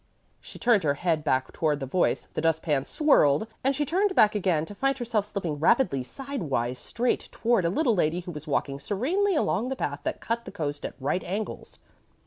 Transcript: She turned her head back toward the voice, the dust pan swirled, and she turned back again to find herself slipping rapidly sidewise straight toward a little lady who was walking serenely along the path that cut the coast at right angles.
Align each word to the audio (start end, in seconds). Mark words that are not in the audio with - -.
She 0.39 0.57
turned 0.57 0.81
her 0.81 0.95
head 0.95 1.23
back 1.23 1.51
toward 1.51 1.79
the 1.79 1.85
voice, 1.85 2.27
the 2.33 2.41
dust 2.41 2.63
pan 2.63 2.85
swirled, 2.85 3.45
and 3.63 3.75
she 3.75 3.85
turned 3.85 4.15
back 4.15 4.33
again 4.33 4.65
to 4.65 4.73
find 4.73 4.97
herself 4.97 5.27
slipping 5.27 5.59
rapidly 5.59 6.01
sidewise 6.01 6.79
straight 6.79 7.29
toward 7.31 7.65
a 7.65 7.69
little 7.69 7.93
lady 7.93 8.21
who 8.21 8.31
was 8.31 8.47
walking 8.47 8.79
serenely 8.79 9.35
along 9.35 9.67
the 9.69 9.75
path 9.75 9.99
that 10.01 10.19
cut 10.19 10.45
the 10.45 10.51
coast 10.51 10.87
at 10.87 10.95
right 10.99 11.23
angles. 11.23 11.77